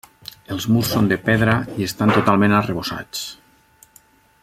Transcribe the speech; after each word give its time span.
Els 0.55 0.65
murs 0.75 0.87
són 0.93 1.09
de 1.11 1.19
pedra 1.27 1.55
i 1.83 1.87
estan 1.89 2.13
totalment 2.17 2.57
arrebossats. 2.63 3.25